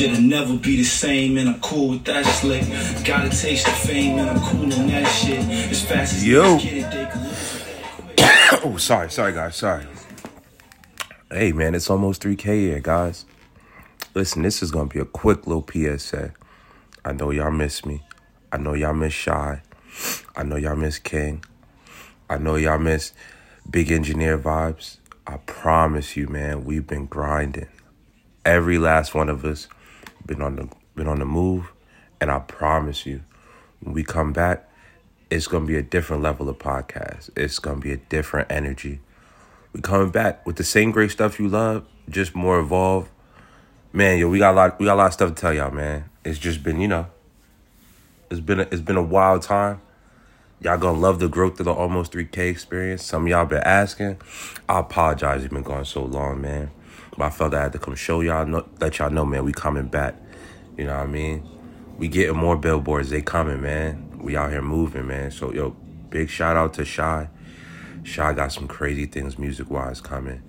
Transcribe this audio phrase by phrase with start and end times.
[0.00, 2.62] never be the same, and I'm cool with that slick.
[3.04, 5.40] Gotta taste the fame, and I'm cool on that shit.
[5.70, 6.58] As fast as Yo.
[6.58, 8.62] get it, they can.
[8.64, 9.86] Oh, sorry, sorry, guys, sorry.
[11.30, 13.24] Hey, man, it's almost 3K here, guys.
[14.14, 16.32] Listen, this is gonna be a quick little PSA.
[17.04, 18.02] I know y'all miss me.
[18.52, 19.62] I know y'all miss Shy.
[20.36, 21.44] I know y'all miss King.
[22.28, 23.12] I know y'all miss
[23.70, 24.98] Big Engineer vibes.
[25.26, 27.68] I promise you, man, we've been grinding.
[28.44, 29.68] Every last one of us
[30.26, 31.72] been on the been on the move,
[32.20, 33.22] and I promise you,
[33.80, 34.68] when we come back,
[35.30, 37.30] it's gonna be a different level of podcast.
[37.36, 39.00] It's gonna be a different energy.
[39.72, 43.10] We coming back with the same great stuff you love, just more evolved.
[43.92, 44.78] Man, yo, we got a lot.
[44.78, 46.10] We got a lot of stuff to tell y'all, man.
[46.24, 47.06] It's just been, you know,
[48.30, 49.80] it's been a, it's been a wild time.
[50.60, 53.02] Y'all gonna love the growth of the almost 3K experience.
[53.02, 54.20] Some y'all been asking.
[54.68, 56.70] I apologize, it's been going so long, man.
[57.16, 59.52] But I felt I had to come show y'all, know, let y'all know, man, we
[59.52, 60.14] coming back.
[60.76, 61.48] You know what I mean?
[61.98, 63.10] We getting more billboards.
[63.10, 64.18] They coming, man.
[64.18, 65.30] We out here moving, man.
[65.30, 65.76] So, yo,
[66.10, 67.28] big shout out to Shy.
[68.02, 70.42] Shy got some crazy things music wise coming.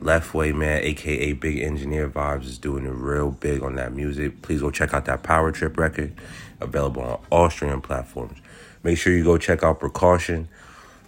[0.00, 4.42] Left Way Man, aka Big Engineer Vibes, is doing it real big on that music.
[4.42, 6.12] Please go check out that Power Trip record,
[6.60, 8.38] available on all streaming platforms.
[8.82, 10.48] Make sure you go check out Precaution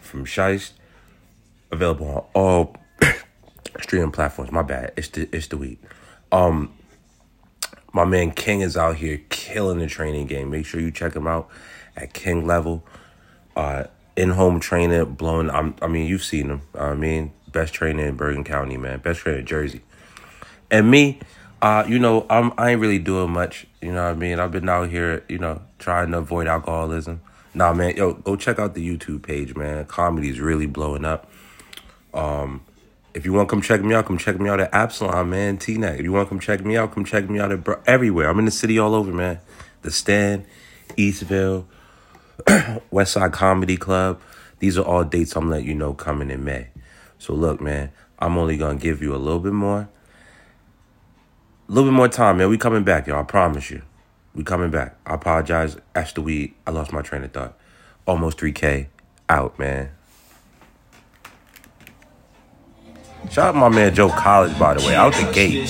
[0.01, 0.73] from Shiest,
[1.71, 2.77] available on all
[3.89, 4.53] streaming platforms.
[4.53, 5.81] My bad, it's the it's the week.
[6.31, 6.75] Um,
[7.95, 10.51] my man King is out here killing the training game.
[10.51, 11.49] Make sure you check him out
[11.97, 12.85] at King level.
[13.57, 15.49] Uh, in home trainer, blowing.
[15.49, 16.63] I'm, I mean, you've seen him.
[16.75, 18.99] I mean, best trainer in Bergen County, man.
[18.99, 19.81] Best trainer in Jersey.
[20.71, 21.21] And me,
[21.63, 23.67] uh, you know, I'm I ain't really doing much.
[23.81, 24.39] You know what I mean?
[24.39, 27.23] I've been out here, you know, trying to avoid alcoholism.
[27.55, 29.87] Nah, man, yo, go check out the YouTube page, man.
[29.87, 31.31] Comedy's really blowing up.
[32.13, 32.61] Um,
[33.19, 35.59] if you want to come check me out, come check me out at Absalom, man.
[35.59, 35.99] T-Neck.
[35.99, 38.29] If you want to come check me out, come check me out at bro- everywhere.
[38.31, 39.41] I'm in the city all over, man.
[39.83, 40.47] The Stand,
[40.91, 41.65] Eastville,
[42.93, 44.21] West Side Comedy Club.
[44.61, 46.69] These are all dates I'm letting you know coming in May.
[47.19, 47.91] So look, man,
[48.21, 49.89] I'm only gonna give you a little bit more.
[51.69, 52.49] A little bit more time, man.
[52.49, 53.19] We coming back, y'all.
[53.19, 53.83] I promise you.
[54.33, 54.97] We coming back.
[55.05, 55.77] I apologize.
[55.97, 56.55] After we.
[56.69, 57.59] I lost my train of thought.
[58.07, 58.87] Almost 3K
[59.29, 59.91] out, man.
[63.31, 65.53] Shout out my man Joe College, by the way, out the gate.
[65.53, 65.67] The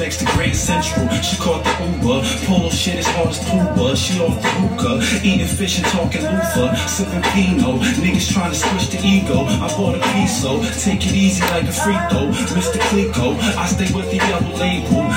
[0.00, 1.08] next to Grand Central.
[1.20, 2.26] She caught the Uber.
[2.46, 3.96] Polo shit as hard as.
[3.96, 5.26] She off the hookah.
[5.26, 6.74] Eating fish and talking Luther.
[6.88, 7.22] Sipping.
[8.00, 8.56] Niggas trying to
[8.90, 9.44] the ego.
[9.44, 10.60] I bought a.
[10.80, 12.32] Take it easy like a free throw.
[12.56, 12.80] Mr.
[12.88, 14.18] Clico, I stay with the
[14.58, 15.13] label.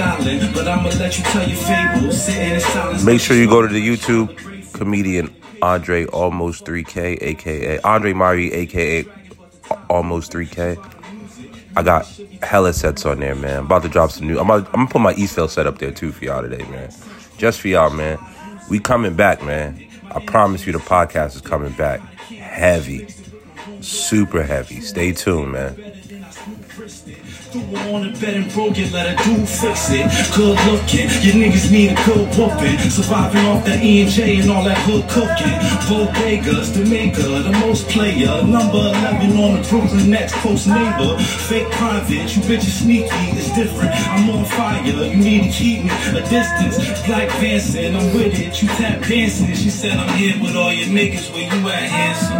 [0.00, 2.24] Styling, but I'ma let you tell your fables.
[2.24, 3.04] Sitting in silence.
[3.04, 5.28] Make sure you go to the YouTube comedian
[5.60, 9.04] Andre Almost 3K, aka Andre Mari, aka
[9.90, 10.78] Almost 3K.
[11.76, 12.06] I got
[12.42, 13.58] hella sets on there, man.
[13.58, 14.38] I'm About to drop some new.
[14.38, 16.90] I'm gonna, I'm gonna put my Eastville set up there too for y'all today, man.
[17.36, 18.18] Just for y'all, man.
[18.70, 19.86] We coming back, man.
[20.12, 22.00] I promise you, the podcast is coming back
[22.50, 23.06] heavy,
[23.80, 24.80] super heavy.
[24.80, 25.74] Stay tuned, man.
[27.50, 30.06] Threw her on the bed and broke it, let her do fix it.
[30.36, 32.78] Good looking, your niggas need a good whooping.
[32.90, 35.58] Surviving off that E and and all that hood cooking.
[35.90, 38.42] Bodegas, Jamaica, the most player.
[38.46, 41.18] Number 11 on the Brooklyn Nets, close neighbor.
[41.18, 43.90] Fake private, you bitches sneaky, it's different.
[44.08, 46.78] I'm on fire, you need to keep me a distance.
[47.04, 49.54] Black dancing, I'm with it, you tap dancing.
[49.54, 52.39] She said I'm here with all your niggas, where you at, handsome?